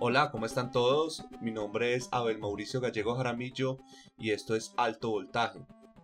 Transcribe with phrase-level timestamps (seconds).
[0.00, 1.24] Hola, ¿cómo están todos?
[1.40, 3.78] Mi nombre es Abel Mauricio Gallego Jaramillo
[4.16, 5.58] y esto es Alto Voltaje,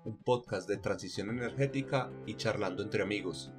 [0.04, 3.52] un podcast de transición energética y charlando entre amigos.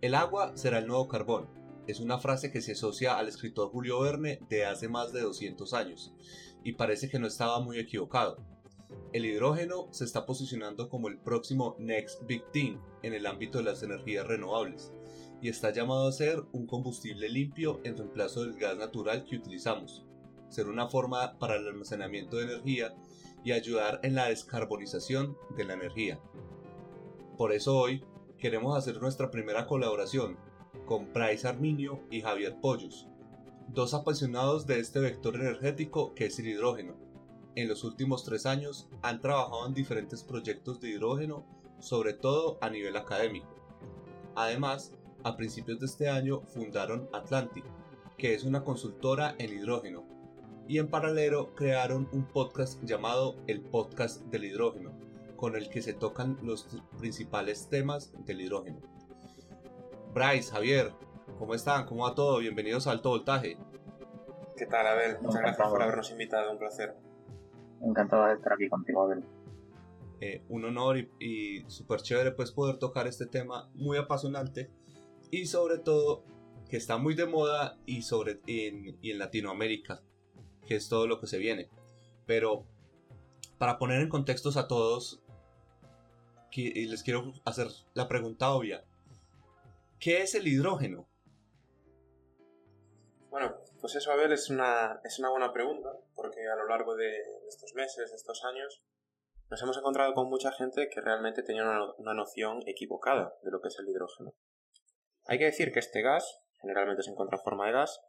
[0.00, 1.50] El agua será el nuevo carbón.
[1.86, 5.74] Es una frase que se asocia al escritor Julio Verne de hace más de 200
[5.74, 6.14] años,
[6.64, 8.38] y parece que no estaba muy equivocado.
[9.12, 13.64] El hidrógeno se está posicionando como el próximo Next Big Thing en el ámbito de
[13.64, 14.90] las energías renovables
[15.40, 20.04] y está llamado a ser un combustible limpio en reemplazo del gas natural que utilizamos,
[20.48, 22.94] ser una forma para el almacenamiento de energía
[23.44, 26.20] y ayudar en la descarbonización de la energía.
[27.36, 28.04] Por eso hoy
[28.38, 30.36] queremos hacer nuestra primera colaboración
[30.86, 33.06] con Bryce Arminio y Javier Pollos,
[33.68, 36.96] dos apasionados de este vector energético que es el hidrógeno.
[37.54, 41.44] En los últimos tres años han trabajado en diferentes proyectos de hidrógeno,
[41.78, 43.54] sobre todo a nivel académico.
[44.34, 47.64] Además, a principios de este año fundaron Atlantic,
[48.16, 50.04] que es una consultora en hidrógeno,
[50.68, 54.92] y en paralelo crearon un podcast llamado El Podcast del Hidrógeno,
[55.36, 58.80] con el que se tocan los principales temas del hidrógeno.
[60.12, 60.92] Bryce, Javier,
[61.38, 61.86] ¿cómo están?
[61.86, 62.38] ¿Cómo va todo?
[62.38, 63.56] Bienvenidos a Alto Voltaje.
[64.56, 65.18] ¿Qué tal, Abel?
[65.20, 66.94] Muchas gracias por habernos invitado, un placer.
[67.80, 69.24] Encantado de estar aquí contigo, Abel.
[70.20, 74.68] Eh, un honor y, y súper chévere pues poder tocar este tema muy apasionante
[75.30, 76.24] y sobre todo
[76.68, 80.02] que está muy de moda y, sobre, en, y en Latinoamérica,
[80.66, 81.70] que es todo lo que se viene.
[82.26, 82.66] Pero
[83.58, 85.20] para poner en contextos a todos,
[86.50, 88.84] que, les quiero hacer la pregunta obvia.
[89.98, 91.08] ¿Qué es el hidrógeno?
[93.30, 97.10] Bueno, pues eso, Abel, es una, es una buena pregunta, porque a lo largo de
[97.48, 98.82] estos meses, de estos años,
[99.50, 103.60] nos hemos encontrado con mucha gente que realmente tenía una, una noción equivocada de lo
[103.60, 104.34] que es el hidrógeno.
[105.30, 108.00] Hay que decir que este gas, generalmente se encuentra en forma de gas,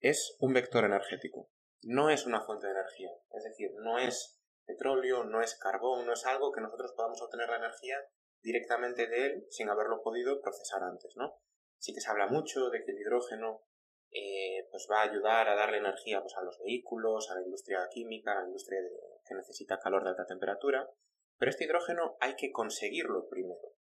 [0.00, 1.50] es un vector energético.
[1.82, 3.10] No es una fuente de energía.
[3.32, 7.50] Es decir, no es petróleo, no es carbón, no es algo que nosotros podamos obtener
[7.50, 7.98] la energía
[8.40, 11.38] directamente de él sin haberlo podido procesar antes, ¿no?
[11.76, 13.66] Sí que se habla mucho de que el hidrógeno
[14.10, 17.86] eh, pues va a ayudar a darle energía pues, a los vehículos, a la industria
[17.90, 18.80] química, a la industria
[19.26, 20.88] que necesita calor de alta temperatura,
[21.36, 23.75] pero este hidrógeno hay que conseguirlo primero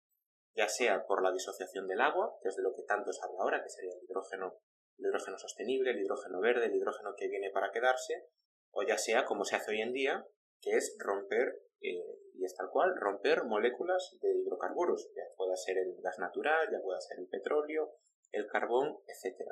[0.54, 3.38] ya sea por la disociación del agua, que es de lo que tanto se habla
[3.40, 4.58] ahora, que sería el hidrógeno,
[4.98, 8.28] el hidrógeno sostenible, el hidrógeno verde, el hidrógeno que viene para quedarse,
[8.70, 10.26] o ya sea como se hace hoy en día,
[10.60, 15.78] que es romper, eh, y es tal cual, romper moléculas de hidrocarburos, ya pueda ser
[15.78, 17.96] el gas natural, ya pueda ser el petróleo,
[18.32, 19.50] el carbón, etc.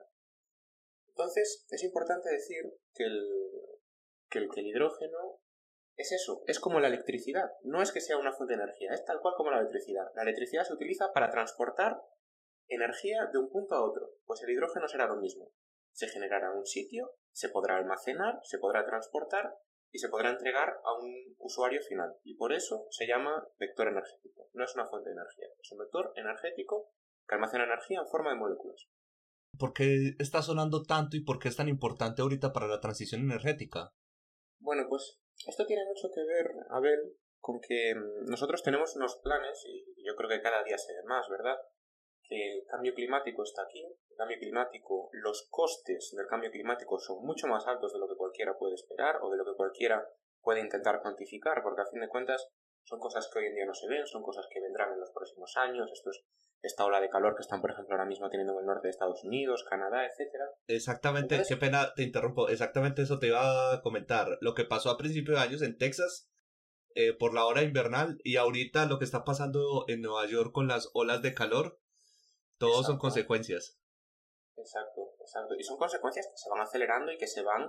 [1.08, 2.62] Entonces, es importante decir
[2.94, 3.04] que
[4.32, 5.40] que el hidrógeno
[5.96, 7.50] es eso, es como la electricidad.
[7.62, 10.06] No es que sea una fuente de energía, es tal cual como la electricidad.
[10.14, 12.00] La electricidad se utiliza para transportar
[12.68, 15.50] energía de un punto a otro, pues el hidrógeno será lo mismo.
[15.92, 19.54] Se generará en un sitio, se podrá almacenar, se podrá transportar
[19.92, 22.16] y se podrá entregar a un usuario final.
[22.24, 24.48] Y por eso se llama vector energético.
[24.54, 26.90] No es una fuente de energía, es un vector energético
[27.28, 28.88] que almacena energía en forma de moléculas.
[29.58, 33.20] ¿Por qué está sonando tanto y por qué es tan importante ahorita para la transición
[33.20, 33.90] energética?
[34.60, 39.64] Bueno, pues esto tiene mucho que ver, Abel, con que mm, nosotros tenemos unos planes,
[39.66, 41.56] y yo creo que cada día se ve más, ¿verdad?
[42.22, 47.24] Que el cambio climático está aquí, el cambio climático, los costes del cambio climático son
[47.24, 50.08] mucho más altos de lo que cualquiera puede esperar o de lo que cualquiera
[50.40, 52.48] puede intentar cuantificar, porque a fin de cuentas
[52.84, 55.10] son cosas que hoy en día no se ven, son cosas que vendrán en los
[55.10, 56.24] próximos años, esto es
[56.62, 58.90] esta ola de calor que están, por ejemplo, ahora mismo teniendo en el norte de
[58.90, 60.44] Estados Unidos, Canadá, etcétera.
[60.68, 64.38] Exactamente, qué pena, te interrumpo, exactamente eso te iba a comentar.
[64.40, 66.30] Lo que pasó a principios de años en Texas
[66.94, 70.68] eh, por la hora invernal y ahorita lo que está pasando en Nueva York con
[70.68, 71.80] las olas de calor,
[72.58, 73.80] todos son consecuencias.
[74.56, 75.54] Exacto, exacto.
[75.58, 77.66] Y son consecuencias que se van acelerando y que se van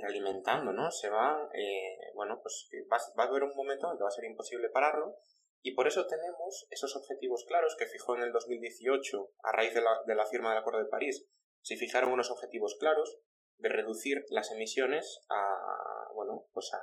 [0.00, 0.90] realimentando, ¿no?
[0.90, 4.12] Se van, eh, bueno, pues va, va, a haber un momento en que va a
[4.12, 5.16] ser imposible pararlo
[5.62, 9.82] y por eso tenemos esos objetivos claros que fijó en el 2018 a raíz de
[9.82, 11.26] la, de la firma del Acuerdo de París.
[11.62, 13.18] Se fijaron unos objetivos claros
[13.58, 16.80] de reducir las emisiones a, bueno, pues a,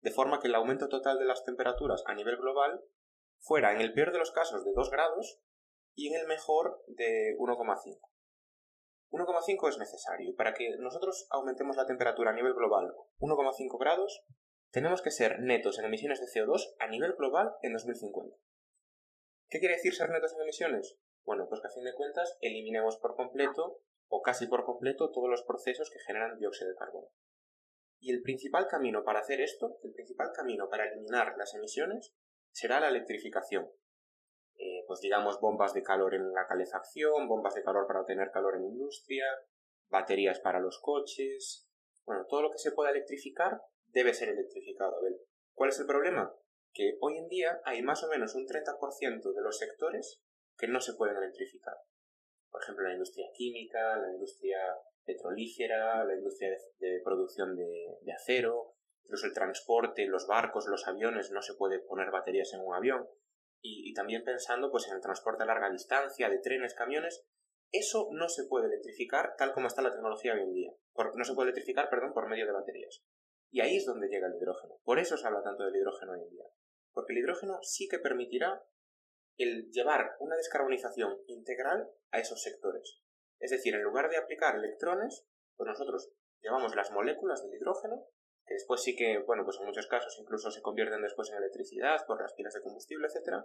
[0.00, 2.82] de forma que el aumento total de las temperaturas a nivel global
[3.38, 5.40] fuera en el peor de los casos de 2 grados
[5.94, 8.09] y en el mejor de 1,5.
[9.10, 14.24] 1,5 es necesario y para que nosotros aumentemos la temperatura a nivel global 1,5 grados
[14.70, 18.36] tenemos que ser netos en emisiones de CO2 a nivel global en 2050.
[19.48, 20.96] ¿Qué quiere decir ser netos en emisiones?
[21.24, 25.28] Bueno, pues que a fin de cuentas eliminemos por completo o casi por completo todos
[25.28, 27.08] los procesos que generan dióxido de carbono.
[27.98, 32.14] Y el principal camino para hacer esto, el principal camino para eliminar las emisiones,
[32.52, 33.70] será la electrificación.
[34.90, 38.64] Pues digamos bombas de calor en la calefacción, bombas de calor para obtener calor en
[38.64, 39.24] industria,
[39.88, 41.70] baterías para los coches,
[42.04, 44.96] bueno, todo lo que se pueda electrificar debe ser electrificado.
[45.54, 46.34] ¿Cuál es el problema?
[46.72, 50.24] Que hoy en día hay más o menos un 30% de los sectores
[50.58, 51.76] que no se pueden electrificar.
[52.50, 54.58] Por ejemplo, la industria química, la industria
[55.04, 56.50] petrolífera, la industria
[56.80, 62.10] de, producción de, acero, incluso el transporte, los barcos, los aviones, no se puede poner
[62.10, 63.08] baterías en un avión.
[63.62, 67.26] Y, también pensando pues, en el transporte a larga distancia, de trenes, camiones,
[67.72, 70.72] eso no se puede electrificar tal como está la tecnología hoy en día.
[71.14, 73.02] no se puede electrificar, perdón, por medio de baterías.
[73.50, 74.78] Y ahí es donde llega el hidrógeno.
[74.84, 76.46] Por eso se habla tanto del hidrógeno hoy en día.
[76.92, 78.64] Porque el hidrógeno sí que permitirá
[79.36, 83.00] el llevar una descarbonización integral a esos sectores.
[83.38, 88.06] Es decir, en lugar de aplicar electrones, pues nosotros llevamos las moléculas del hidrógeno,
[88.54, 92.20] después sí que, bueno, pues en muchos casos incluso se convierten después en electricidad por
[92.20, 93.44] las pilas de combustible, etc.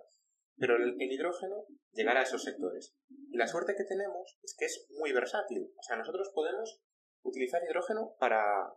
[0.58, 2.96] Pero el, hidrógeno llegará a esos sectores.
[3.10, 5.72] Y la suerte que tenemos es que es muy versátil.
[5.78, 6.82] O sea, nosotros podemos
[7.24, 8.74] utilizar hidrógeno para,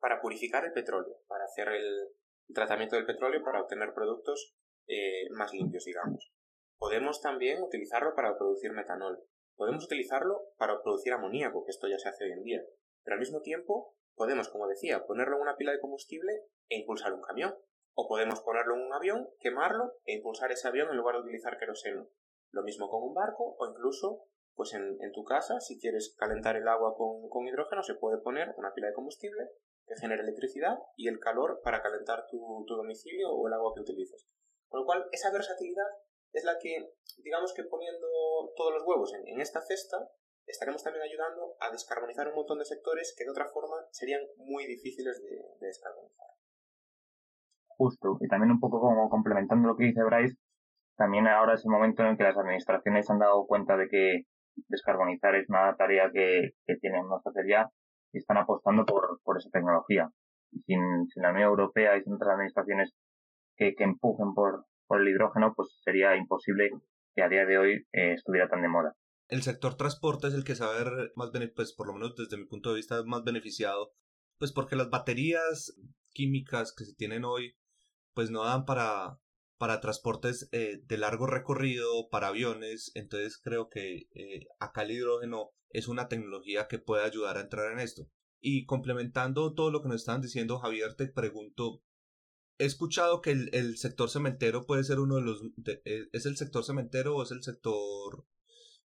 [0.00, 2.08] para purificar el petróleo, para hacer el,
[2.54, 4.54] tratamiento del petróleo para obtener productos
[4.86, 6.32] eh, más limpios, digamos.
[6.78, 9.22] Podemos también utilizarlo para producir metanol.
[9.56, 12.62] Podemos utilizarlo para producir amoníaco, que esto ya se hace hoy en día.
[13.02, 16.32] Pero al mismo tiempo, podemos, como decía, ponerlo en una pila de combustible
[16.68, 17.56] e impulsar un camión.
[17.94, 21.56] O podemos ponerlo en un avión, quemarlo e impulsar ese avión en lugar de utilizar
[21.58, 22.08] queroseno.
[22.50, 24.24] Lo mismo con un barco o incluso,
[24.54, 28.72] pues en, tu casa, si quieres calentar el agua con, hidrógeno, se puede poner una
[28.74, 29.50] pila de combustible
[29.86, 33.80] que genere electricidad y el calor para calentar tu, tu domicilio o el agua que
[33.80, 34.28] utilices.
[34.68, 35.86] Con lo cual, esa versatilidad
[36.36, 38.06] es la que, digamos que poniendo
[38.56, 40.10] todos los huevos en, esta cesta,
[40.46, 44.66] estaremos también ayudando a descarbonizar un montón de sectores que de otra forma serían muy
[44.66, 46.26] difíciles de, descarbonizar.
[47.76, 50.36] Justo, y también un poco como complementando lo que dice Bryce,
[50.96, 54.22] también ahora es el momento en que las administraciones han dado cuenta de que
[54.68, 57.70] descarbonizar es una tarea que, que tienen que hacer ya
[58.12, 60.08] y están apostando por, por esa tecnología.
[60.52, 60.80] Y sin,
[61.16, 62.94] la Unión Europea y sin otras administraciones
[63.56, 66.70] que, empujen por, por el hidrógeno, pues sería imposible
[67.14, 68.94] que a día de hoy eh, estuviera tan de moda.
[69.28, 72.14] El sector transporte es el que se va a ver más, pues por lo menos
[72.16, 73.92] desde mi punto de vista, más beneficiado,
[74.38, 75.74] pues porque las baterías
[76.12, 77.56] químicas que se tienen hoy,
[78.14, 79.20] pues no dan para,
[79.58, 85.50] para transportes eh, de largo recorrido, para aviones, entonces creo que eh, acá el hidrógeno
[85.70, 88.08] es una tecnología que puede ayudar a entrar en esto.
[88.40, 91.82] Y complementando todo lo que nos estaban diciendo, Javier, te pregunto,
[92.58, 95.42] he escuchado que el, sector cementero puede ser uno de los...
[95.84, 98.24] Eh, ¿Es el sector cementero o es el sector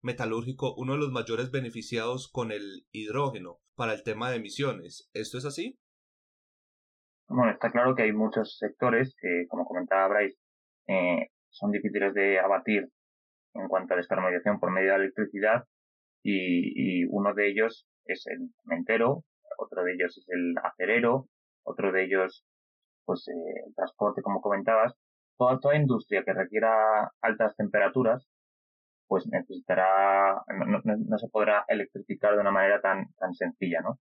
[0.02, 5.10] metalúrgico uno de los mayores beneficiados con el hidrógeno para el tema de emisiones?
[5.14, 5.78] ¿Esto es así?
[7.28, 10.40] Bueno, está claro que hay muchos sectores que, como comentaba Bryce,
[10.88, 12.90] eh, son difíciles de abatir
[13.54, 15.64] en cuanto a descarbonización por medio de la electricidad
[16.24, 19.24] y, uno de ellos es el cementero,
[19.58, 21.28] otro de ellos es el acerero,
[21.64, 22.46] otro de ellos
[23.06, 24.94] pues eh, el transporte, como comentabas,
[25.38, 28.29] toda, toda industria que requiera altas temperaturas,
[29.10, 34.00] pues necesitará, no, se podrá electrificar de una manera tan, tan sencilla, ¿no?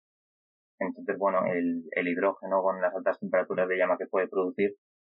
[0.80, 4.74] Entonces, bueno, el, el hidrógeno con las altas temperaturas de llama que puede producir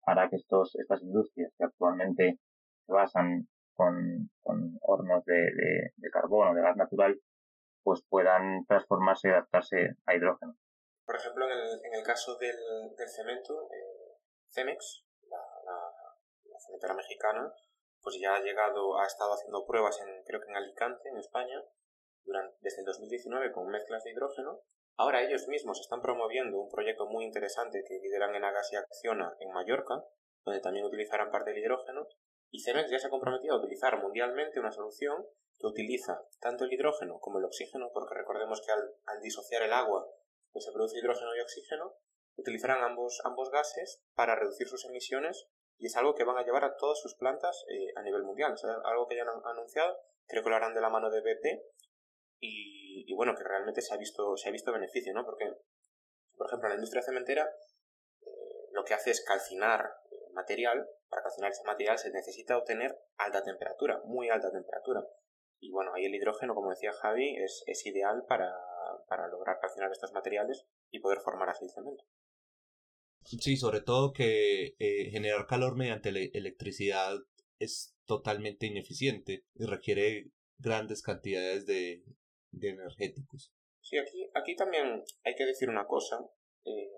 [0.07, 2.39] hará que estos, estas industrias que actualmente
[2.87, 7.21] se basan con, con hornos de, de, de carbono, de gas natural,
[7.83, 10.57] pues puedan transformarse y adaptarse a hidrógeno.
[11.05, 12.57] Por ejemplo, en el, en el caso del,
[13.15, 14.17] cemento, eh,
[14.49, 17.53] Cemex, la, la, cementera mexicana,
[18.05, 21.65] pues ya ha llegado, ha estado haciendo pruebas en, creo que en Alicante, en España,
[22.23, 24.61] durante, desde el 2019 con mezclas de hidrógeno.
[24.97, 29.35] Ahora ellos mismos están promoviendo un proyecto muy interesante que lideran en Agas y Acciona
[29.41, 30.05] en Mallorca,
[30.45, 32.07] donde también utilizarán parte del hidrógeno.
[32.51, 35.27] Y Cemex ya se ha comprometido a utilizar mundialmente una solución
[35.59, 39.73] que utiliza tanto el hidrógeno como el oxígeno, porque recordemos que al, al disociar el
[39.73, 40.07] agua
[40.53, 41.97] pues se produce hidrógeno y oxígeno,
[42.37, 46.65] utilizarán ambos, ambos gases para reducir sus emisiones y es algo que van a llevar
[46.65, 48.55] a todas sus plantas eh, a nivel mundial.
[48.55, 51.63] Es algo que ya han anunciado, creo que lo harán de la mano de BP
[52.41, 55.25] y, bueno, que realmente se ha visto, se ha visto beneficio, ¿no?
[55.25, 55.51] Porque,
[56.37, 57.51] por ejemplo, la industria cementera
[58.21, 60.87] eh, lo que hace es calcinar eh, material.
[61.09, 65.07] Para calcinar ese material se necesita obtener alta temperatura, muy alta temperatura.
[65.59, 68.53] Y bueno, ahí el hidrógeno, como decía Javi, es, es ideal para,
[69.09, 72.05] para lograr calcinar estos materiales y poder formar así el cemento.
[73.25, 77.19] Sí, sobre todo que eh, generar calor mediante electricidad
[77.59, 82.05] es totalmente ineficiente y requiere grandes cantidades de,
[82.51, 83.53] de energéticos.
[83.81, 86.19] Sí, aquí, aquí también hay que decir una cosa.
[86.65, 86.91] Eh,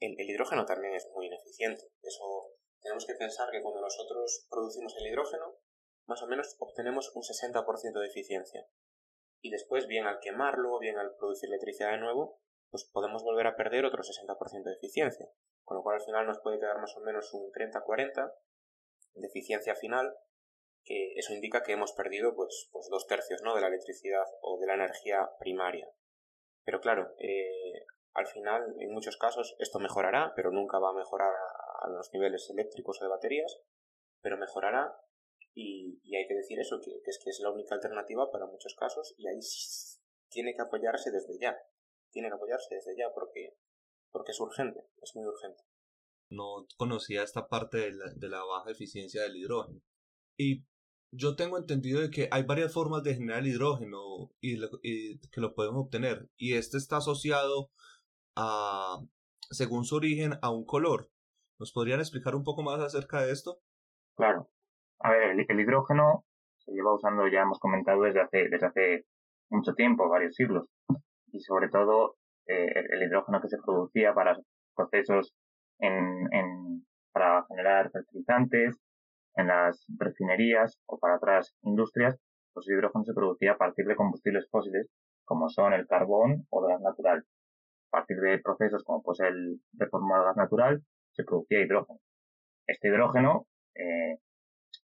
[0.00, 1.82] el, el, hidrógeno también es muy ineficiente.
[2.02, 5.58] Eso tenemos que pensar que cuando nosotros producimos el hidrógeno,
[6.06, 8.66] más o menos obtenemos un 60% de eficiencia.
[9.42, 13.56] y después, bien al quemarlo, bien al producir electricidad de nuevo, pues podemos volver a
[13.56, 15.28] perder otro 60% de eficiencia.
[15.64, 18.32] Con lo cual al final nos puede quedar más o menos un 30-40
[19.14, 20.14] de eficiencia final,
[20.84, 23.54] que eso indica que hemos perdido pues, pues dos tercios ¿no?
[23.54, 25.88] de la electricidad o de la energía primaria.
[26.64, 31.32] Pero claro, eh, al final, en muchos casos, esto mejorará, pero nunca va a mejorar
[31.82, 33.60] a, los niveles eléctricos o de baterías,
[34.22, 34.98] pero mejorará
[35.54, 39.14] y, hay que decir eso, que, es que es la única alternativa para muchos casos
[39.18, 39.38] y ahí
[40.30, 41.56] tiene que apoyarse desde ya.
[42.16, 43.52] Tiene que apoyarse desde ya porque,
[44.10, 45.62] porque es urgente, es muy urgente.
[46.30, 49.82] No conocía esta parte de la, de la baja eficiencia del hidrógeno.
[50.38, 50.64] Y
[51.12, 54.56] yo tengo entendido de que hay varias formas de generar hidrógeno y,
[55.30, 56.30] que lo podemos obtener.
[56.38, 57.68] Y este está asociado
[58.34, 58.96] a,
[59.50, 61.10] según su origen, a un color.
[61.58, 63.58] ¿Nos podrían explicar un poco más acerca de esto?
[64.16, 64.48] Claro.
[65.00, 66.24] A ver, el, hidrógeno
[66.64, 69.06] se lleva usando, ya hemos comentado, desde hace, desde hace
[69.50, 70.66] mucho tiempo, varios siglos.
[71.32, 72.16] Y sobre todo,
[72.46, 74.38] eh, el, hidrógeno que se producía para
[74.74, 75.34] procesos
[75.78, 78.76] en, en, para generar fertilizantes,
[79.36, 82.16] en las refinerías o para otras industrias,
[82.54, 84.88] pues el hidrógeno se producía a partir de combustibles fósiles,
[85.24, 87.24] como son el carbón o el gas natural.
[87.88, 92.00] A partir de procesos como pues el reformado gas natural, se producía hidrógeno.
[92.66, 94.18] Este hidrógeno, eh,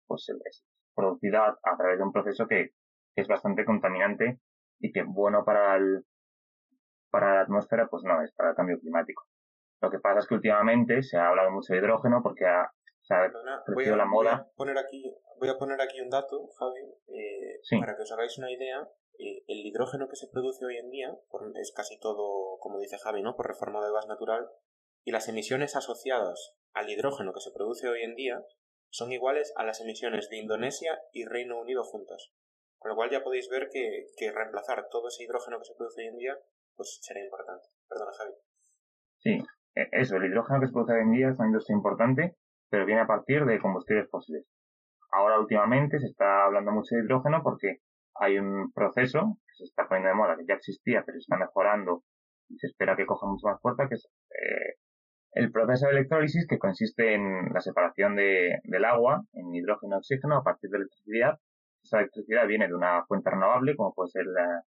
[0.07, 0.63] pues es
[0.95, 2.71] producido a, través de un proceso que,
[3.15, 4.39] es bastante contaminante
[4.79, 6.05] y que bueno para el,
[7.09, 9.25] para la atmósfera, pues no es para el cambio climático.
[9.81, 12.71] Lo que pasa es que últimamente se ha hablado mucho de hidrógeno porque ha,
[13.73, 14.35] voy, a, la moda.
[14.35, 18.11] Voy a, poner aquí, voy a poner aquí un dato, Javi, eh, para que os
[18.11, 18.87] hagáis una idea.
[19.17, 21.13] Eh, el hidrógeno que se produce hoy en día
[21.55, 23.35] es casi todo, como dice Javi, ¿no?
[23.35, 24.49] por reforma de gas natural.
[25.03, 28.43] Y las emisiones asociadas al hidrógeno que se produce hoy en día
[28.89, 32.31] son iguales a las emisiones de Indonesia y Reino Unido juntas.
[32.77, 36.01] Con lo cual ya podéis ver que, que reemplazar todo ese hidrógeno que se produce
[36.01, 36.39] hoy en día
[36.79, 37.67] pues será importante.
[37.89, 38.33] Perdona, Javi.
[39.19, 39.37] Sí,
[39.75, 42.37] e, eso, el hidrógeno que se produce hoy en día es una industria importante
[42.69, 44.45] pero viene a partir de combustibles fósiles.
[45.11, 47.79] Ahora últimamente se está hablando mucho de hidrógeno porque
[48.15, 51.37] hay un proceso que se está poniendo de moda, que ya existía, pero se está
[51.37, 52.03] mejorando
[52.47, 54.75] y se espera que coja mucho más fuerza, que es eh,
[55.33, 59.99] el proceso de electrólisis que consiste en la separación de, del agua en hidrógeno y
[59.99, 61.39] oxígeno a partir de electricidad.
[61.83, 64.63] Esa electricidad viene de una fuente renovable, como puede ser la,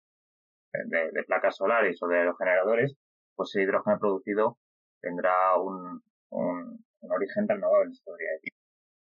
[0.73, 2.97] de, placas solares o de los generadores,
[3.35, 4.59] pues el hidrógeno producido
[5.00, 8.52] tendrá un, un origen renovable, se podría decir.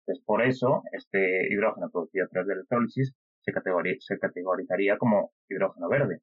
[0.06, 3.52] Entonces, por eso, este hidrógeno producido a través de electrólisis se,
[4.00, 6.20] se categorizaría como hidrógeno verde.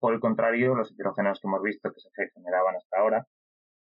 [0.00, 3.26] Por el contrario, los hidrógenos que hemos visto que se generaban hasta ahora,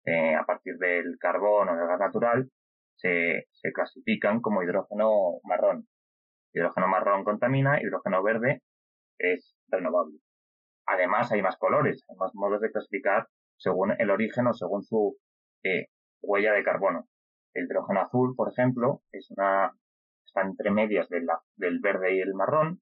[0.05, 2.49] eh, a partir del carbón o del gas natural,
[2.97, 5.89] se, se clasifican como hidrógeno marrón.
[6.53, 8.63] Hidrógeno marrón contamina, hidrógeno verde
[9.19, 10.19] es renovable.
[10.87, 15.17] Además, hay más colores, hay más modos de clasificar según el origen o según su
[15.63, 15.87] eh,
[16.23, 17.09] huella de carbono.
[17.55, 19.73] El hidrógeno azul, por ejemplo, es una,
[20.27, 22.81] está entre medias del verde y el marrón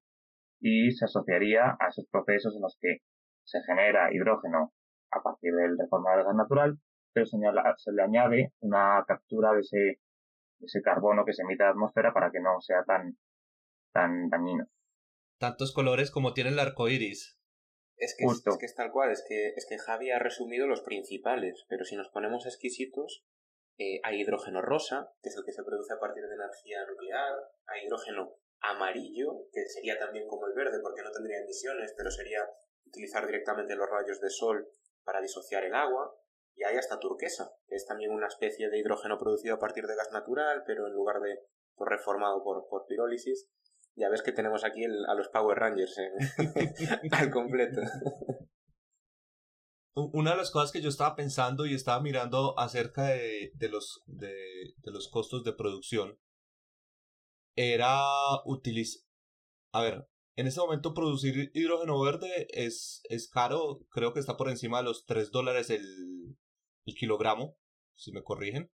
[0.60, 2.98] y se asociaría a esos procesos en los que
[3.44, 4.72] se genera hidrógeno
[5.10, 6.78] a partir del reformado de gas natural,
[7.12, 10.00] pero se, le añade una captura de ese,
[10.60, 13.18] ese carbono que se emite a la atmósfera para que no sea tan,
[13.92, 14.66] tan dañino.
[15.38, 17.38] Tantos colores como tiene el arco iris.
[17.96, 20.82] Es que, es, que es tal cual, es que, es que Javi ha resumido los
[20.82, 23.24] principales, pero si nos ponemos exquisitos,
[23.78, 27.34] eh, hay hidrógeno rosa, que es el que se produce a partir de energía nuclear,
[27.66, 32.48] hay hidrógeno amarillo, que sería también como el verde porque no tendría emisiones, pero sería
[32.86, 34.68] utilizar directamente los rayos de sol
[35.04, 36.14] para disociar el agua,
[36.54, 39.96] y hay hasta turquesa, que es también una especie de hidrógeno producido a partir de
[39.96, 41.40] gas natural, pero en lugar de
[41.74, 43.48] pues, reformado por, por pirólisis.
[43.94, 45.96] Ya ves que tenemos aquí a los Power Rangers
[47.12, 47.80] al completo.
[49.94, 54.02] Una de las cosas que yo estaba pensando y estaba mirando acerca de, de los,
[54.06, 54.34] de,
[54.78, 56.18] de, los costos de producción
[57.54, 58.00] era
[58.46, 59.02] utilizar...
[59.74, 64.48] A ver, en este momento producir hidrógeno verde es, es caro, creo que está por
[64.48, 66.38] encima de los 3 dólares el,
[66.86, 67.58] el kilogramo,
[67.94, 68.72] si me corrigen.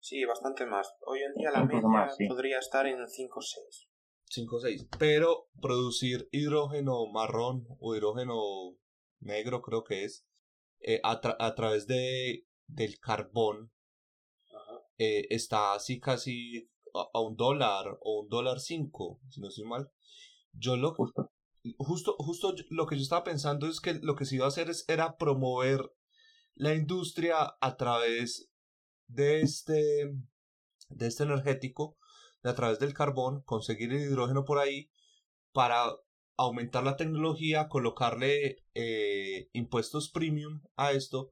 [0.00, 0.94] Sí, bastante más.
[1.00, 1.82] Hoy en día la media
[2.28, 3.88] podría estar en 5 o 6.
[4.36, 4.88] 5 o 6.
[4.98, 8.76] Pero producir hidrógeno marrón o hidrógeno
[9.20, 10.26] negro creo que es
[10.80, 13.72] eh, a, a, través de, del carbón
[14.98, 19.90] eh, está así casi a, un dólar o un dólar cinco, si no estoy mal.
[20.52, 21.30] Yo lo justo.
[21.78, 24.70] justo, justo lo que yo estaba pensando es que lo que se iba a hacer
[24.70, 25.92] es, era promover
[26.54, 28.50] la industria a través
[29.08, 30.14] de este,
[30.88, 31.98] de este energético,
[32.48, 34.90] a través del carbón, conseguir el hidrógeno por ahí
[35.52, 35.84] para
[36.36, 41.30] aumentar la tecnología, colocarle eh, impuestos premium a esto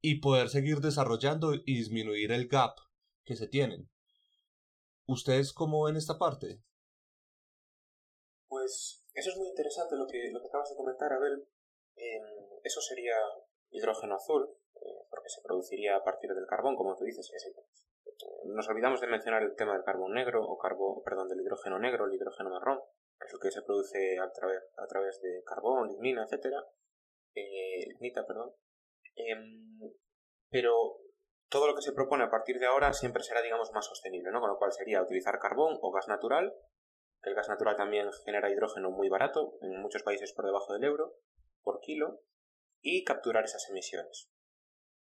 [0.00, 2.76] y poder seguir desarrollando y disminuir el gap
[3.24, 3.88] que se tienen.
[5.06, 6.62] ¿Ustedes cómo ven esta parte?
[8.48, 11.46] Pues eso es muy interesante lo que, lo que acabas de comentar, Abel.
[11.96, 12.22] Em,
[12.62, 13.14] eso sería
[13.70, 17.30] hidrógeno azul, eh, porque se produciría a partir del carbón, como tú dices.
[18.46, 22.06] Nos olvidamos de mencionar el tema del carbón negro, o carbón, perdón, del hidrógeno negro,
[22.06, 22.80] el hidrógeno marrón,
[23.18, 26.54] que es lo que se produce a través, a través de carbón, lignina, etc.
[27.34, 28.52] Eh, lignita, perdón.
[29.16, 29.80] Em,
[30.50, 30.98] pero
[31.48, 34.40] todo lo que se propone a partir de ahora siempre será, digamos, más sostenible, ¿no?
[34.40, 36.54] Con lo cual sería utilizar carbón o gas natural.
[37.22, 41.14] El gas natural también genera hidrógeno muy barato, en muchos países por debajo del euro,
[41.62, 42.20] por kilo,
[42.80, 44.33] y capturar esas emisiones.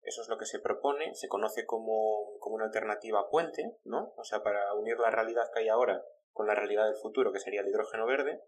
[0.03, 4.13] Eso es lo que se propone, se conoce como, como una alternativa puente, ¿no?
[4.17, 7.39] O sea, para unir la realidad que hay ahora con la realidad del futuro, que
[7.39, 8.43] sería el hidrógeno verde,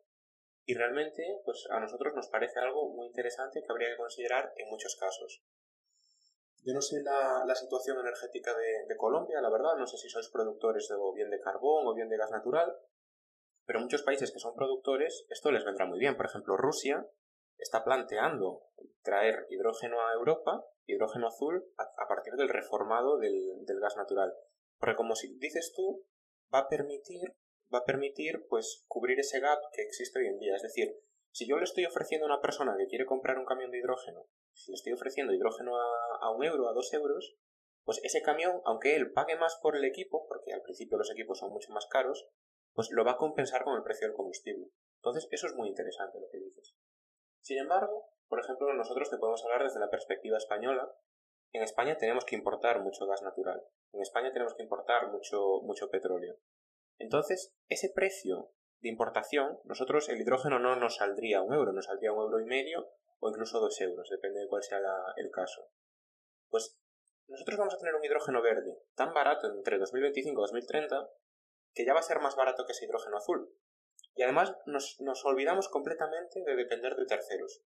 [0.66, 4.68] y realmente, pues a nosotros nos parece algo muy interesante que habría que considerar en
[4.70, 5.44] muchos casos.
[6.64, 10.08] Yo no sé la, la situación energética de, de, Colombia, la verdad, no sé si
[10.08, 12.74] sois productores de, o bien de carbón o bien de gas natural,
[13.66, 16.16] pero muchos países que son productores, esto les vendrá muy bien.
[16.16, 17.06] Por ejemplo, Rusia
[17.58, 18.62] está planteando
[19.02, 24.34] traer hidrógeno a Europa, hidrógeno azul, a, partir del reformado del, del, gas natural.
[24.78, 26.06] Porque como si dices tú,
[26.52, 27.36] va a permitir,
[27.72, 30.56] va a permitir pues cubrir ese gap que existe hoy en día.
[30.56, 30.96] Es decir,
[31.34, 34.26] si yo le estoy ofreciendo a una persona que quiere comprar un camión de hidrógeno,
[34.52, 37.36] si le estoy ofreciendo hidrógeno a, un euro, a dos euros,
[37.82, 41.40] pues ese camión, aunque él pague más por el equipo, porque al principio los equipos
[41.40, 42.28] son mucho más caros,
[42.72, 44.68] pues lo va a compensar con el precio del combustible.
[44.98, 46.76] Entonces, eso es muy interesante lo que dices.
[47.44, 50.90] Sin embargo, por ejemplo, nosotros te podemos hablar desde la perspectiva española.
[51.52, 53.62] En España tenemos que importar mucho gas natural.
[53.92, 56.38] En España tenemos que importar mucho, mucho petróleo.
[56.98, 62.12] Entonces, ese precio de importación, nosotros el hidrógeno no nos saldría un euro, nos saldría
[62.12, 62.88] un euro y medio
[63.20, 64.80] o incluso dos euros, depende de cuál sea
[65.16, 65.68] el caso.
[66.48, 66.80] Pues
[67.28, 71.10] nosotros vamos a tener un hidrógeno verde tan barato entre 2025 y 2030
[71.74, 73.54] que ya va a ser más barato que ese hidrógeno azul.
[74.14, 77.62] Y además nos, nos olvidamos completamente de depender de terceros.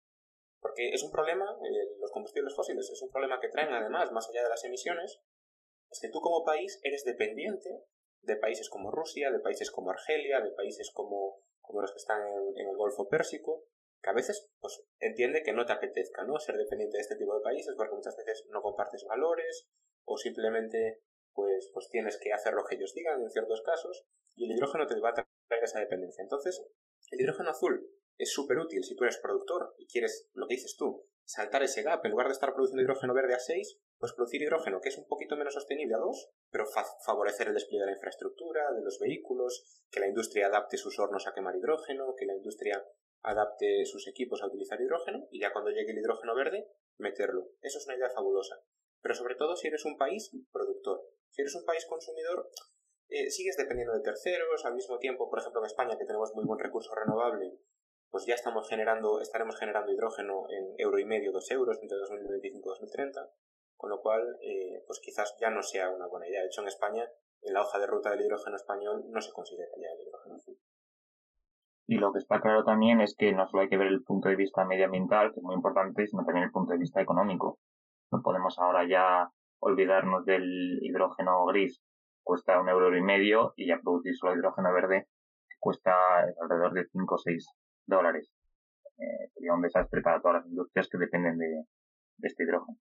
[0.60, 4.28] Porque es un problema, eh, los combustibles fósiles es un problema que traen además, más
[4.28, 5.20] allá de las emisiones,
[5.90, 7.84] es que tú como país eres dependiente
[8.22, 12.22] de países como Rusia, de países como Argelia, de países como, como los que están
[12.26, 13.64] en, el Golfo Pérsico,
[14.02, 16.38] que a veces pues, entiende que no te apetezca ¿no?
[16.38, 19.68] ser dependiente de este tipo de países porque muchas veces no compartes valores
[20.04, 24.04] o simplemente pues, pues tienes que hacer lo que ellos digan en ciertos casos
[24.36, 25.28] y el hidrógeno te va a
[25.62, 26.22] esa dependencia.
[26.22, 26.62] Entonces,
[27.10, 30.76] el hidrógeno azul es súper útil si tú eres productor y quieres, lo que dices
[30.76, 34.42] tú, saltar ese gap, en lugar de estar produciendo hidrógeno verde a 6, pues producir
[34.42, 36.64] hidrógeno que es un poquito menos sostenible a 2, pero
[37.04, 41.26] favorecer el despliegue de la infraestructura, de los vehículos, que la industria adapte sus hornos
[41.26, 42.82] a quemar hidrógeno, que la industria
[43.22, 46.66] adapte sus equipos a utilizar hidrógeno y ya cuando llegue el hidrógeno verde,
[46.98, 47.50] meterlo.
[47.60, 48.56] Eso es una idea fabulosa.
[49.00, 51.02] Pero sobre todo si eres un país productor.
[51.30, 52.50] Si eres un país consumidor,
[53.08, 56.44] eh, sigues dependiendo de terceros, al mismo tiempo, por ejemplo, en España, que tenemos muy
[56.44, 57.58] buen recurso renovable,
[58.10, 62.58] pues ya estamos generando, estaremos generando hidrógeno en euro y medio, dos euros entre 2025
[62.58, 63.30] y 2030,
[63.76, 66.40] con lo cual, eh, pues quizás ya no sea una buena idea.
[66.40, 67.08] De hecho, en España,
[67.42, 70.58] en la hoja de ruta del hidrógeno español no se considera ya el hidrógeno azul.
[71.86, 74.28] Y lo que está claro también es que no solo hay que ver el punto
[74.28, 77.58] de vista medioambiental, que es muy importante, sino también el punto de vista económico.
[78.10, 81.80] No podemos ahora ya olvidarnos del hidrógeno gris,
[82.28, 85.08] cuesta un euro y medio, y ya producir solo hidrógeno verde
[85.58, 85.92] cuesta
[86.42, 87.46] alrededor de 5 o 6
[87.86, 88.30] dólares.
[88.98, 91.64] Eh, sería un desastre para todas las industrias que dependen de,
[92.20, 92.78] este hidrógeno.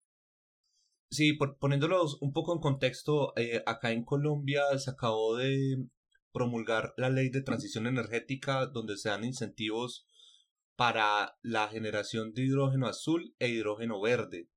[1.09, 5.87] Sí, poniéndolos un poco en contexto, eh, acá en Colombia se acabó de
[6.33, 10.05] promulgar la ley de transición energética donde se dan incentivos
[10.75, 14.49] para la generación de hidrógeno azul e hidrógeno verde.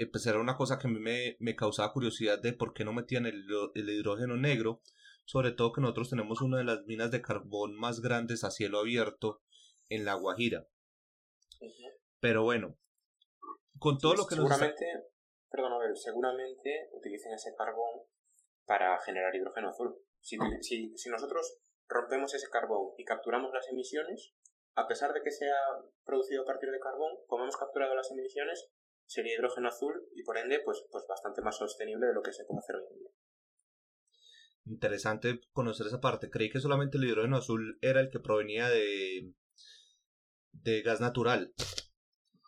[0.00, 2.86] Eh, pues era una cosa que a mí me, me causaba curiosidad de por qué
[2.86, 4.80] no metían el, el hidrógeno negro,
[5.26, 8.78] sobre todo que nosotros tenemos una de las minas de carbón más grandes a cielo
[8.78, 9.42] abierto
[9.90, 10.66] en La Guajira.
[12.18, 12.78] Pero bueno,
[13.78, 14.86] con todo lo que seguramente,
[15.50, 18.00] perdón, a ver, seguramente utilicen ese carbón
[18.64, 19.94] para generar hidrógeno azul.
[20.22, 21.58] Si, si, si nosotros
[21.88, 24.32] rompemos ese carbón y capturamos las emisiones,
[24.76, 25.56] a pesar de que sea
[26.06, 28.70] producido a partir de carbón, como hemos capturado las emisiones,
[29.10, 32.44] sería hidrógeno azul y por ende pues, pues bastante más sostenible de lo que se
[32.44, 33.10] puede hacer hoy en día.
[34.66, 36.30] Interesante conocer esa parte.
[36.30, 39.34] Creí que solamente el hidrógeno azul era el que provenía de,
[40.52, 41.52] de gas natural.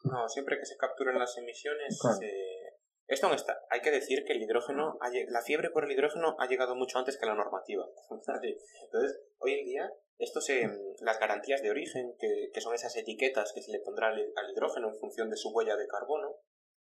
[0.05, 1.99] No, siempre que se capturen las emisiones,
[3.09, 3.59] Esto no está.
[3.71, 4.99] Hay que decir que el hidrógeno,
[5.29, 7.85] la fiebre por el hidrógeno ha llegado mucho antes que la normativa.
[8.11, 10.69] Entonces, hoy en día, esto se,
[11.01, 14.97] las garantías de origen, que, son esas etiquetas que se le pondrá al, hidrógeno en
[14.97, 16.37] función de su huella de carbono,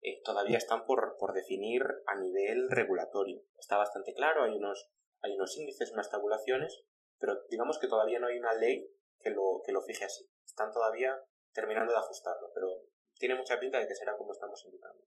[0.05, 3.43] eh, todavía están por, por definir a nivel regulatorio.
[3.59, 4.91] Está bastante claro, hay unos,
[5.23, 6.85] hay unos índices, unas tabulaciones,
[7.19, 8.87] pero digamos que todavía no hay una ley
[9.19, 10.29] que lo, que lo fije así.
[10.45, 11.19] Están todavía
[11.55, 12.69] terminando de ajustarlo, pero
[13.15, 15.03] tiene mucha pinta de que será como estamos indicando.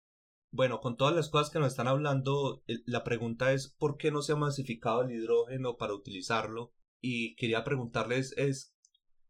[0.50, 4.24] Bueno, con todas las cosas que nos están hablando, la pregunta es ¿por qué no
[4.24, 6.74] se ha masificado el hidrógeno para utilizarlo?
[7.00, 8.76] Y quería preguntarles es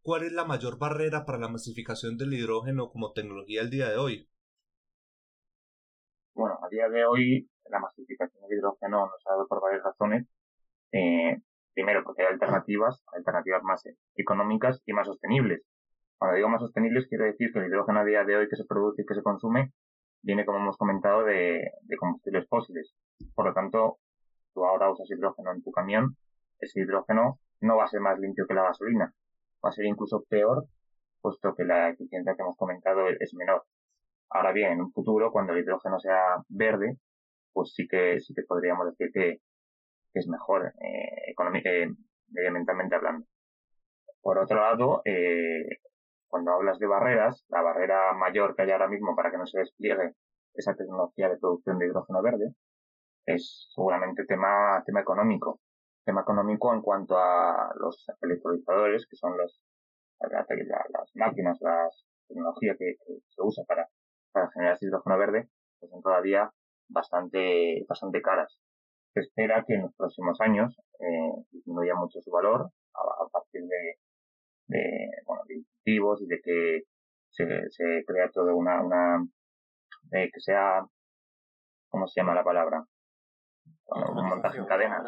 [0.02, 3.98] ¿cuál es la mayor barrera para la masificación del hidrógeno como tecnología al día de
[3.98, 4.30] hoy?
[6.38, 10.28] Bueno, a día de hoy la masificación del hidrógeno nos ha dado por varias razones.
[10.92, 11.42] Eh,
[11.74, 13.84] primero, porque hay alternativas, alternativas más
[14.16, 15.64] económicas y más sostenibles.
[16.20, 18.66] Cuando digo más sostenibles, quiero decir que el hidrógeno a día de hoy que se
[18.66, 19.74] produce y que se consume
[20.22, 22.94] viene, como hemos comentado, de, combustibles fósiles.
[23.34, 23.98] Por lo tanto,
[24.54, 26.18] tú ahora usas hidrógeno en tu camión,
[26.60, 29.12] ese hidrógeno no va a ser más limpio que la gasolina.
[29.66, 30.68] Va a ser incluso peor,
[31.20, 33.64] puesto que la eficiencia que hemos comentado es menor.
[34.30, 36.98] Ahora bien, en un futuro, cuando el hidrógeno sea verde,
[37.54, 39.40] pues sí que, sí que podríamos decir que,
[40.14, 41.88] es mejor eh, eh,
[42.30, 43.28] medioambientalmente hablando.
[44.22, 45.80] Por otro lado, eh,
[46.28, 49.60] cuando hablas de barreras, la barrera mayor que hay ahora mismo para que no se
[49.60, 50.14] despliegue
[50.54, 52.54] esa tecnología de producción de hidrógeno verde
[53.26, 55.60] es seguramente tema, tema económico.
[56.06, 59.62] Tema económico en cuanto a los electrolizadores, que son los,
[60.20, 61.90] las máquinas, la
[62.28, 62.96] tecnología que,
[63.28, 63.88] se usa para,
[64.38, 66.52] para generar hidrógeno verde, pues son todavía
[66.90, 68.60] bastante, bastante caras.
[69.14, 73.98] Se espera que en los próximos años eh, disminuya mucho su valor a partir de,
[74.68, 76.82] de, bueno, de incentivos y de que
[77.30, 79.26] se, se crea todo una, una,
[80.04, 80.86] de que sea,
[81.90, 82.86] ¿cómo se llama la palabra?
[83.90, 85.02] un montaje en cadena.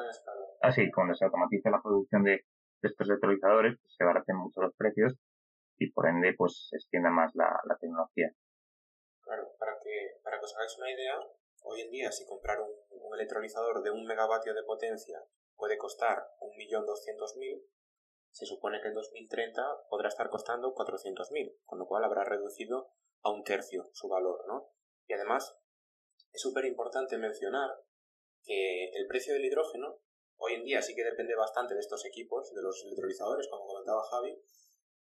[0.61, 2.45] Así, ah, cuando se automatice la producción de,
[2.81, 5.13] estos electrolizadores, pues se abaratan mucho los precios
[5.77, 8.31] y por ende, pues se extienda más la, la tecnología.
[9.29, 11.13] Claro, para que, para que os hagáis una idea,
[11.61, 15.23] hoy en día si comprar un, un electrolizador de un megavatio de potencia
[15.55, 17.63] puede costar un millón doscientos mil
[18.31, 23.29] se supone que en 2030 podrá estar costando 400.000, con lo cual habrá reducido a
[23.29, 24.71] un tercio su valor, ¿no?
[25.07, 25.55] Y además,
[26.31, 27.69] es súper importante mencionar
[28.43, 29.99] que el precio del hidrógeno
[30.37, 34.01] hoy en día sí que depende bastante de estos equipos, de los electrolizadores, como comentaba
[34.09, 34.41] Javi,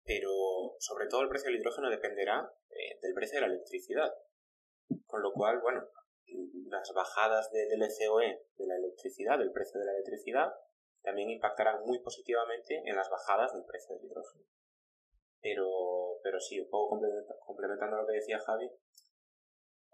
[0.08, 4.12] pero sobre todo el precio del hidrógeno dependerá eh, del precio de la electricidad.
[5.06, 5.86] Con lo cual, bueno,
[6.70, 10.54] las bajadas del LCOE de la electricidad, del precio de la electricidad,
[11.04, 14.46] también impactarán muy positivamente en las bajadas del precio del hidrógeno.
[15.42, 17.00] Pero, pero sí, un poco
[17.46, 18.72] complementando lo que decía Javi,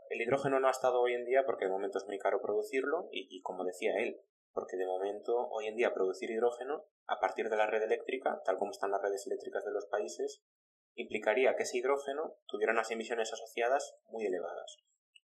[0.10, 3.10] el hidrógeno no ha estado hoy en día porque de momento es muy caro producirlo
[3.12, 4.22] y, como decía él,
[4.54, 8.58] porque de momento hoy en día producir hidrógeno a partir de la red eléctrica, tal
[8.58, 10.44] como están las redes eléctricas de los países,
[10.96, 14.78] implicaría que ese hidrógeno tuviera unas emisiones asociadas muy elevadas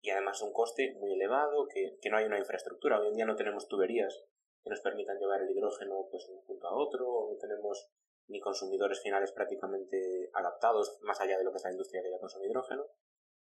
[0.03, 3.01] y además un coste muy elevado, que, que no hay una infraestructura.
[3.01, 4.25] Hoy en día no tenemos tuberías
[4.63, 7.89] que nos permitan llevar el hidrógeno pues, de un punto a otro, no tenemos
[8.27, 12.19] ni consumidores finales prácticamente adaptados más allá de lo que es la industria que ya
[12.19, 12.87] consume hidrógeno.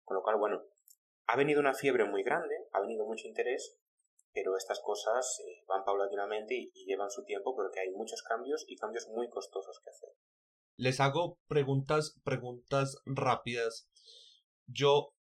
[0.04, 0.64] Con lo cual, bueno,
[1.26, 3.78] ha venido una fiebre muy grande, ha venido mucho interés,
[4.32, 8.64] pero estas cosas eh, van paulatinamente y, y, llevan su tiempo porque hay muchos cambios
[8.68, 10.10] y cambios muy costosos que hacer.
[10.76, 13.88] Les hago preguntas, preguntas rápidas.
[14.66, 15.12] Yo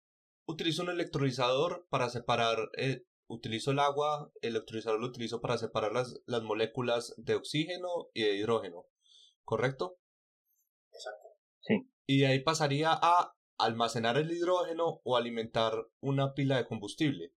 [0.47, 5.93] utilizo un electrolizador para separar eh, utilizo el agua, el electrolizador lo utilizo para separar
[5.93, 8.87] las, las moléculas de oxígeno y de hidrógeno,
[9.45, 9.99] ¿correcto?
[10.93, 11.29] Exacto.
[11.61, 11.91] Sí.
[12.07, 17.33] Y de ahí pasaría a almacenar el hidrógeno o alimentar una pila de combustible.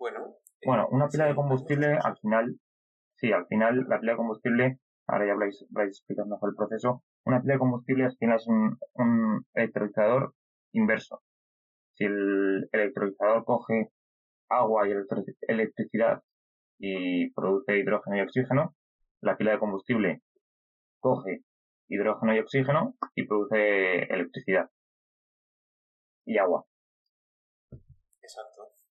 [0.00, 0.34] Bueno.
[0.66, 2.56] Bueno, una pila de combustible al final,
[3.14, 7.04] sí, al final la pila de combustible, ahora ya vais, vais explicando mejor el proceso,
[7.24, 10.34] una pila de combustible al final es un, un electrolizador
[10.72, 11.22] inverso.
[11.94, 13.90] Si el electrolizador coge
[14.50, 14.92] agua y
[15.48, 16.22] electricidad
[16.78, 18.74] y produce hidrógeno y oxígeno.
[19.20, 20.22] La pila de combustible
[20.98, 21.42] coge
[21.88, 24.70] hidrógeno y oxígeno y produce electricidad
[26.24, 26.64] y agua.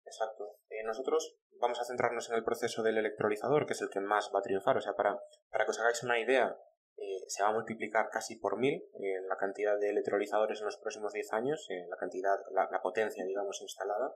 [0.10, 0.58] Exacto.
[0.70, 4.32] Eh, nosotros vamos a centrarnos en el proceso del electrolizador, que es el que más
[4.34, 4.78] va a triunfar.
[4.78, 6.58] O sea, para, para que os hagáis una idea,
[6.98, 10.78] eh, se va a multiplicar casi por mil eh, la cantidad de electrolizadores en los
[10.78, 14.16] próximos 10 años, la cantidad, la, potencia, digamos, instalada.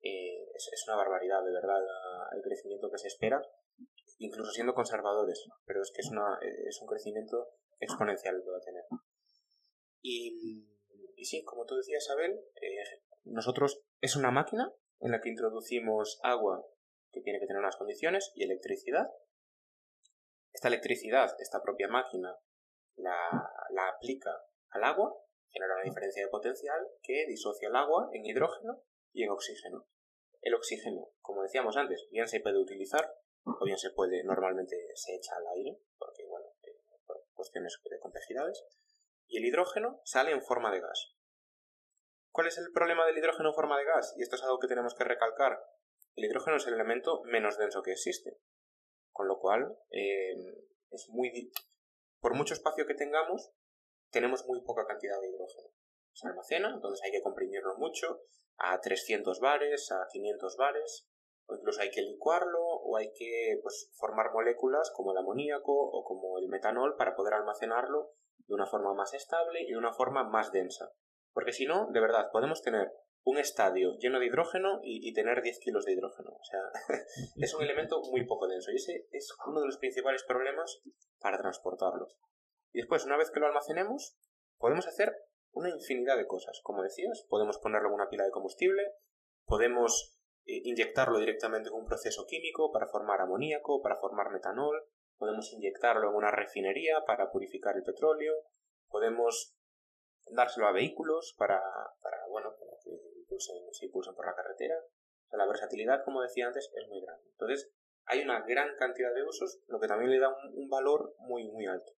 [0.00, 1.82] Eh, es, una barbaridad, de verdad,
[2.34, 3.42] el crecimiento que se espera,
[4.16, 8.60] incluso siendo conservadores, pero es que es, una, es un crecimiento exponencial que va a
[8.60, 8.84] tener.
[10.00, 10.64] Y,
[11.18, 16.18] y sí, como tú decías, Abel, eh, nosotros es una máquina en la que introducimos
[16.22, 16.64] agua
[17.10, 19.08] que tiene que tener unas condiciones y electricidad.
[20.52, 22.36] Esta electricidad, esta propia máquina,
[22.96, 23.16] la,
[23.70, 24.30] la aplica
[24.70, 25.14] al agua,
[25.50, 28.82] genera una diferencia de potencial que disocia el agua en hidrógeno
[29.12, 29.86] y en oxígeno.
[30.42, 33.12] El oxígeno, como decíamos antes, bien se puede utilizar
[33.44, 37.98] o bien se puede, normalmente se echa al aire, porque bueno, eh, por cuestiones de
[37.98, 38.64] complejidades,
[39.26, 41.14] y el hidrógeno sale en forma de gas.
[42.30, 44.14] ¿Cuál es el problema del hidrógeno en forma de gas?
[44.16, 45.58] Y esto es algo que tenemos que recalcar.
[46.14, 48.38] El hidrógeno es el elemento menos denso que existe.
[49.12, 50.34] Con lo cual, eh,
[50.90, 51.52] es muy.
[52.20, 53.52] Por mucho espacio que tengamos,
[54.10, 55.68] tenemos muy poca cantidad de hidrógeno.
[56.12, 58.22] Se almacena, entonces hay que comprimirlo mucho,
[58.56, 61.08] a 300 bares, a 500 bares,
[61.46, 66.04] o incluso hay que licuarlo, o hay que pues, formar moléculas como el amoníaco o
[66.04, 68.12] como el metanol para poder almacenarlo
[68.46, 70.92] de una forma más estable y de una forma más densa.
[71.32, 72.90] Porque si no, de verdad, podemos tener
[73.24, 76.30] un estadio lleno de hidrógeno y, tener 10 kilos de hidrógeno.
[76.30, 76.60] O sea,
[77.36, 80.80] es un elemento muy poco denso y ese es uno de los principales problemas
[81.20, 82.06] para transportarlo.
[82.72, 84.16] Y después, una vez que lo almacenemos,
[84.56, 85.14] podemos hacer
[85.52, 86.60] una infinidad de cosas.
[86.62, 88.82] Como decías, podemos ponerlo en una pila de combustible,
[89.44, 94.88] podemos eh, inyectarlo directamente en un proceso químico para formar amoníaco, para formar metanol,
[95.18, 98.34] podemos inyectarlo en una refinería para purificar el petróleo,
[98.88, 99.57] podemos
[100.30, 101.60] dárselo a vehículos para,
[102.02, 102.90] para bueno, para que
[103.38, 104.74] se impulsen por la carretera.
[105.32, 107.28] La versatilidad, como decía antes, es muy grande.
[107.30, 107.70] Entonces,
[108.06, 111.66] hay una gran cantidad de usos, lo que también le da un, valor muy, muy
[111.66, 111.92] alto.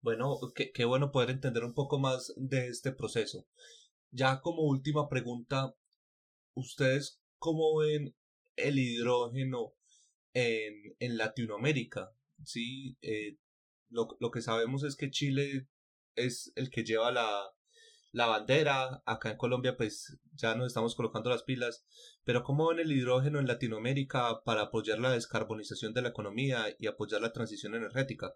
[0.00, 3.46] Bueno, qué, qué bueno poder entender un poco más de este proceso.
[4.10, 5.74] Ya como última pregunta,
[6.54, 8.16] ¿ustedes cómo ven
[8.56, 9.74] el hidrógeno
[10.32, 12.10] en, en Latinoamérica?
[12.44, 12.96] ¿Sí?
[13.02, 13.38] Eh,
[13.90, 15.68] lo, lo, que sabemos es que Chile
[16.14, 17.50] es el que lleva la,
[18.12, 21.84] la bandera, acá en Colombia pues ya nos estamos colocando las pilas,
[22.24, 26.86] pero ¿cómo ven el hidrógeno en Latinoamérica para apoyar la descarbonización de la economía y
[26.86, 28.34] apoyar la transición energética?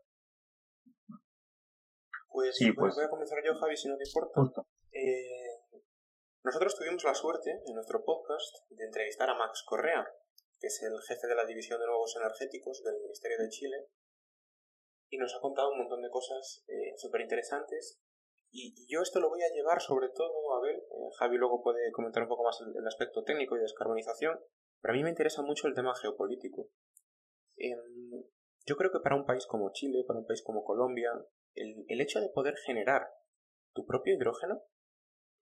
[2.29, 4.62] Pues, sí, pues voy a comenzar yo, Javi, si no te importa.
[4.90, 5.55] Eh,
[6.43, 10.05] nosotros tuvimos la suerte en nuestro podcast de entrevistar a Max Correa,
[10.61, 13.77] que es el jefe de la División de Nuevos Energéticos del Ministerio de Chile,
[15.14, 18.00] y nos ha contado un montón de cosas eh, súper interesantes
[18.50, 21.90] y, yo esto lo voy a llevar sobre todo, a ver, eh, Javi luego puede
[21.92, 24.38] comentar un poco más el, aspecto técnico y de descarbonización,
[24.81, 26.68] pero a mí me interesa mucho el tema geopolítico.
[27.57, 28.24] Em,
[28.66, 31.11] yo creo que para un país como Chile, para un país como Colombia,
[31.55, 33.09] el, el hecho de poder generar
[33.72, 34.62] tu propio hidrógeno,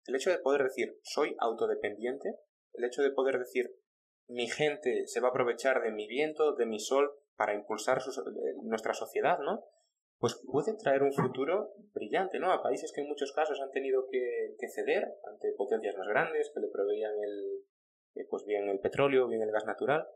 [0.06, 2.40] el hecho de poder decir soy autodependiente,
[2.72, 3.74] el hecho de poder decir
[4.26, 8.54] mi gente se va a aprovechar de mi viento, de mi sol, para impulsar eh,
[8.62, 9.64] nuestra sociedad, ¿no?
[10.22, 12.52] pues puede traer un futuro brillante, ¿no?
[12.52, 16.60] A países que en muchos casos han tenido que, ceder ante potencias más grandes que
[16.60, 17.64] le proveían el,
[18.14, 20.06] eh, pues bien el petróleo, bien el gas natural,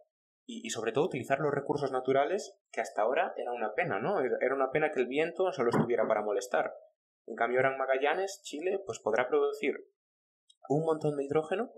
[0.47, 4.21] y, sobre todo utilizar los recursos naturales que hasta ahora era una pena, ¿no?
[4.21, 6.73] Era una pena que el viento solo estuviera para molestar.
[7.27, 9.91] En cambio ahora en Magallanes, Chile, pues podrá producir
[10.69, 11.73] un montón de hidrógeno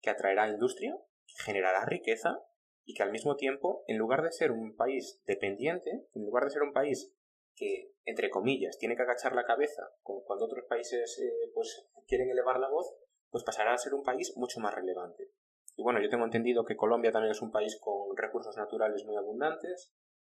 [0.00, 2.38] que atraerá industria, que generará riqueza
[2.84, 6.50] y que al mismo tiempo, en lugar de ser un país dependiente, en lugar de
[6.50, 7.14] ser un país
[7.54, 12.58] que, entre comillas, tiene que agachar la cabeza cuando otros países eh, pues quieren elevar
[12.58, 12.94] la voz,
[13.30, 15.30] pues pasará a ser un país mucho más relevante.
[15.76, 19.16] Y bueno, yo tengo entendido que Colombia también es un país con recursos naturales muy
[19.16, 19.92] abundantes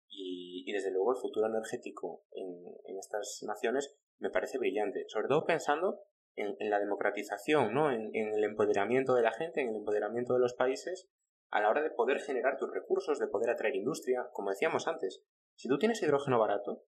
[0.09, 6.01] y, desde luego el futuro energético en, estas naciones me parece brillante, sobre todo pensando
[6.35, 7.91] en, la democratización, ¿no?
[7.91, 11.07] En, en, el empoderamiento de la gente, en el empoderamiento de los países
[11.49, 15.23] a la hora de poder generar tus recursos, de poder atraer industria, como decíamos antes.
[15.55, 16.83] Si tú tienes hidrógeno barato,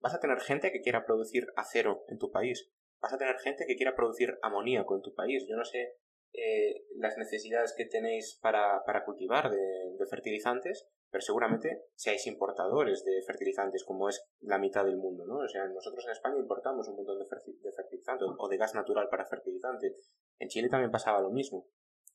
[0.00, 3.66] vas a tener gente que quiera producir acero en tu país, vas a tener gente
[3.66, 5.46] que quiera producir amoníaco en tu país.
[5.48, 5.96] Yo no sé
[6.36, 13.84] eh, las necesidades que tenéis para, cultivar de, fertilizantes, pero seguramente seáis importadores de fertilizantes,
[13.84, 15.36] como es la mitad del mundo, ¿no?
[15.36, 19.26] O sea, nosotros en España importamos un montón de, fertilizantes o de gas natural para
[19.26, 19.94] fertilizante.
[20.38, 21.68] En Chile también pasaba lo mismo.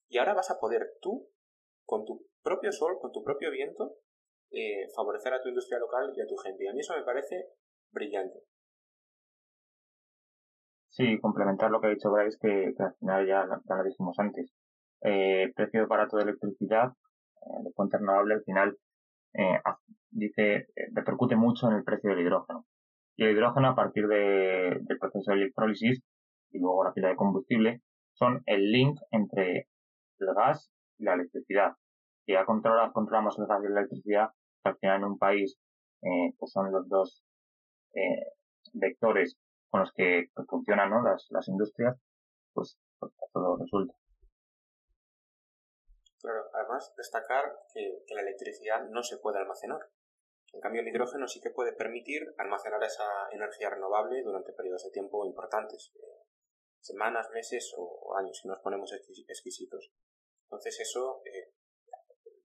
[0.09, 1.29] Y ahora vas a poder tú,
[1.89, 3.95] con tu propio sol, con tu propio viento,
[4.51, 6.63] eh, favorecer a tu industria local y a tu gente.
[6.63, 7.47] Y a mí eso me parece
[7.91, 8.39] brillante.
[10.89, 14.53] Sí, complementar lo que ha dicho Bryce, que, al final ya, lo dijimos antes.
[15.01, 16.91] Eh, precio barato de electricidad,
[17.41, 18.77] eh, de fuente renovable, al final
[19.33, 19.59] eh,
[20.11, 22.65] dice, eh, repercute mucho en el precio del hidrógeno.
[23.15, 26.01] Y el hidrógeno, a partir de, del proceso de electrólisis
[26.51, 27.81] y luego la pila de combustible,
[28.13, 29.67] son el link entre
[30.19, 31.73] el gas la electricidad.
[32.25, 34.29] Si ya controla, controlamos el gas y la electricidad,
[34.63, 35.57] al final en un país
[36.01, 37.23] eh, pues son los dos
[37.95, 38.33] eh,
[38.73, 39.37] vectores
[39.69, 41.97] con los que funcionan las industrias,
[42.53, 43.95] pues pues todo resulta.
[46.21, 49.79] Claro, además destacar que, la electricidad no se puede almacenar.
[50.51, 54.91] En cambio, el hidrógeno sí que puede permitir almacenar esa energía renovable durante periodos de
[54.91, 56.25] tiempo importantes, eh,
[56.81, 59.91] semanas, meses o años, si nos ponemos exquisitos.
[60.49, 61.53] Entonces eso, eh,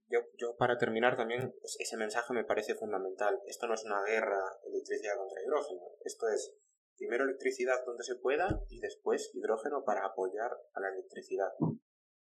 [0.09, 3.41] yo, yo, para terminar también, ese mensaje me parece fundamental.
[3.47, 6.57] Esto no es una guerra electricidad contra hidrógeno, esto es
[6.97, 11.53] primero electricidad donde se pueda y después hidrógeno para apoyar a la electricidad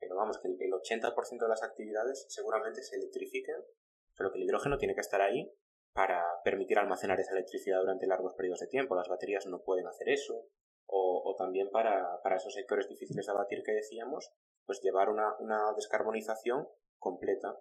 [0.07, 3.57] pero vamos, que el 80% de las actividades seguramente se electrifiquen,
[4.17, 5.53] pero que el hidrógeno tiene que estar ahí
[5.93, 8.95] para permitir almacenar esa electricidad durante largos periodos de tiempo.
[8.95, 10.47] Las baterías no pueden hacer eso.
[10.89, 14.31] O, también para, esos sectores difíciles de abatir que decíamos,
[14.67, 16.67] pues llevar una, descarbonización
[16.99, 17.57] completa.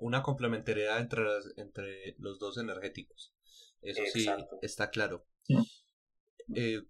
[0.00, 1.24] una complementariedad entre,
[1.56, 3.34] entre los dos energéticos.
[3.80, 4.26] Eso sí,
[4.62, 5.26] está claro.
[6.54, 6.82] Eh,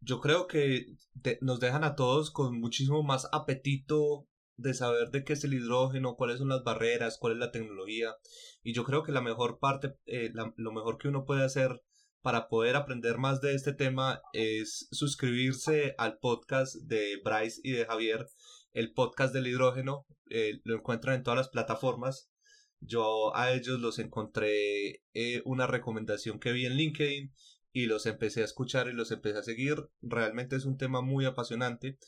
[0.00, 0.96] yo creo que
[1.40, 6.16] nos dejan a todos con muchísimo más apetito de saber de qué es el hidrógeno,
[6.16, 8.14] cuáles son las barreras, cuál es la tecnología.
[8.62, 11.82] Y yo creo que la mejor parte, eh, lo mejor que uno puede hacer
[12.22, 17.84] para poder aprender más de este tema es suscribirse al podcast de Bryce y de
[17.84, 18.26] Javier,
[18.72, 20.06] el podcast del hidrógeno.
[20.30, 22.30] Eh, lo encuentran en todas las plataformas.
[22.80, 27.32] Yo a ellos los encontré eh, una recomendación que vi en LinkedIn
[27.72, 29.76] y los empecé a escuchar y los empecé a seguir.
[30.00, 31.98] Realmente es un tema muy apasionante.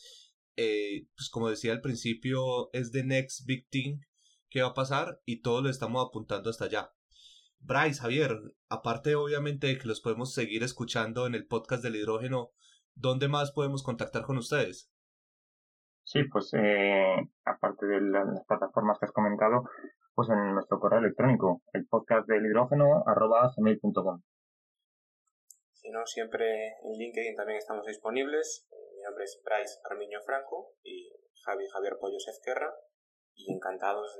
[0.56, 3.98] Eh, pues como decía al principio, es the next big thing
[4.48, 6.92] que va a pasar y todos lo estamos apuntando hasta allá.
[7.66, 8.30] Bryce, Javier,
[8.68, 12.50] aparte obviamente de que los podemos seguir escuchando en el podcast del hidrógeno,
[12.94, 14.92] ¿dónde más podemos contactar con ustedes?
[16.04, 19.64] Sí, pues eh, aparte de las plataformas que has comentado,
[20.14, 24.20] pues en nuestro correo electrónico, el podcast del hidrógeno arroba gmail.com.
[25.72, 28.68] Si no, siempre en LinkedIn también estamos disponibles.
[28.94, 31.08] Mi nombre es Bryce Armiño Franco y
[31.44, 32.74] Javi Javier Pollos Ezquerra
[33.34, 34.18] y encantados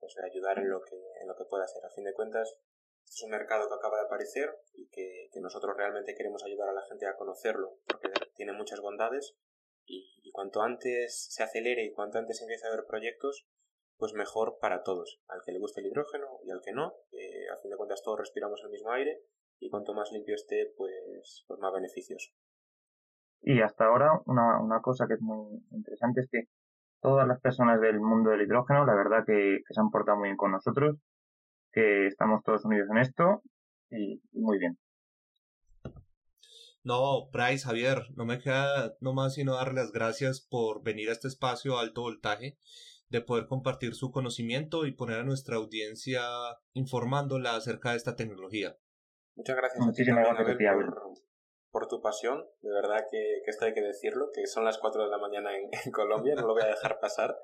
[0.00, 1.84] pues, ayudar en lo, que, en lo que pueda ser.
[1.84, 2.58] A fin de cuentas,
[3.04, 6.82] es un mercado que acaba de aparecer y que, nosotros realmente queremos ayudar a la
[6.88, 9.36] gente a conocerlo porque tiene muchas bondades
[9.84, 13.46] y, cuanto antes se acelere y cuanto antes empiece a haber proyectos,
[13.96, 16.86] pues mejor para todos, al que le guste el hidrógeno y al que no.
[16.86, 19.22] a fin de cuentas todos respiramos el mismo aire
[19.60, 22.34] y cuanto más limpio esté, pues, pues más beneficios.
[23.42, 26.48] Y hasta ahora, una, una cosa que es muy interesante es que
[27.00, 30.36] todas las personas del mundo del hidrógeno, la verdad que, se han portado muy bien
[30.36, 30.96] con nosotros,
[31.72, 33.42] que estamos todos unidos en esto
[33.90, 34.78] y, muy bien.
[36.82, 41.28] No, Bryce, Javier, no me queda nomás sino darle las gracias por venir a este
[41.28, 42.56] espacio alto voltaje,
[43.08, 46.22] de poder compartir su conocimiento y poner a nuestra audiencia
[46.72, 48.76] informándola acerca de esta tecnología.
[49.36, 51.25] Muchas gracias a por,
[51.88, 52.44] tu pasión.
[52.62, 55.70] De verdad que, esto hay que decirlo, que son las 4 de la mañana en,
[55.92, 57.38] Colombia, no lo voy a dejar pasar.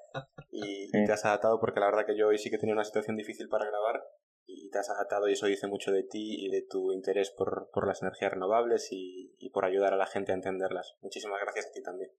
[0.51, 3.17] Y, te has adaptado porque la verdad que yo hoy sí que tenía una situación
[3.17, 4.05] difícil para grabar
[4.47, 7.87] y te has adaptado y eso dice mucho de ti y de tu interés por,
[7.87, 10.97] las energías renovables y, por ayudar a la gente a entenderlas.
[11.01, 12.11] Muchísimas gracias a ti también.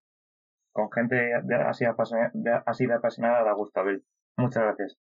[0.71, 1.31] Con gente
[1.67, 4.03] así, apasionada, así de apasionada da gusto, Abel.
[4.37, 4.97] Muchas gracias.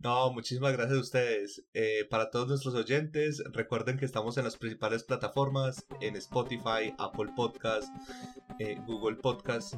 [0.00, 1.64] No, muchísimas gracias a ustedes.
[1.74, 7.32] Eh, para todos nuestros oyentes, recuerden que estamos en las principales plataformas, en Spotify, Apple
[7.34, 7.92] Podcast,
[8.60, 9.74] eh, Google Podcast,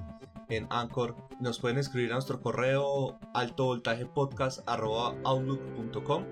[0.50, 1.16] en Anchor.
[1.40, 6.24] Nos pueden escribir a nuestro correo altovoltajepodcast.outlook.com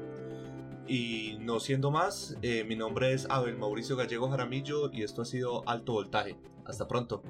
[0.86, 5.24] Y no siendo más, eh, mi nombre es Abel Mauricio Gallego Jaramillo y esto ha
[5.24, 6.36] sido Alto Voltaje.
[6.66, 7.22] Hasta pronto.